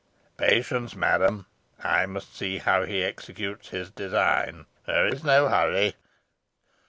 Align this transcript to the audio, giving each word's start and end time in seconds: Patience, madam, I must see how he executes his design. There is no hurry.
Patience, 0.35 0.95
madam, 0.95 1.45
I 1.83 2.07
must 2.07 2.35
see 2.35 2.57
how 2.57 2.85
he 2.85 3.03
executes 3.03 3.69
his 3.69 3.91
design. 3.91 4.65
There 4.87 5.05
is 5.05 5.23
no 5.23 5.47
hurry. 5.47 5.95